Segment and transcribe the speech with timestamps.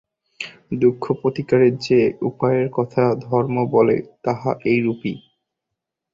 [0.79, 1.99] দুঃখ প্রতিকারের যে
[2.21, 5.15] উপায়ের কথা ধর্ম বলে, তাহা এইরূপই।